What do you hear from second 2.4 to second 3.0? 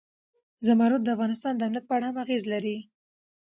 لري.